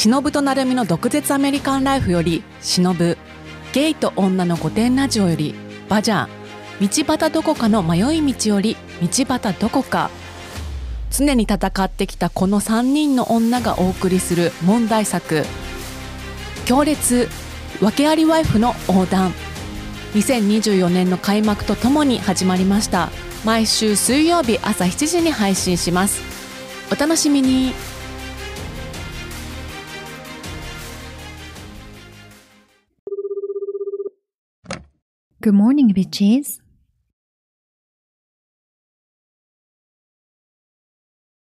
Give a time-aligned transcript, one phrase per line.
[0.00, 2.94] 忍と成美の毒舌アメリカンライフより忍
[3.72, 5.56] ゲイと女の御殿ラジオより
[5.88, 10.10] バジャー道端どこかの迷い道より道端どこか。
[11.10, 15.44] 常に戦ってきたこの3人の女がお送りする問題作。
[16.64, 17.28] 強烈
[17.82, 19.32] 訳ありワイフの横断。
[20.14, 23.10] 2024年の開幕とともに始まりました。
[23.44, 26.22] 毎週水曜日朝7時に配信します。
[26.92, 27.72] お楽しみに。
[35.48, 36.60] Good morning, bitches.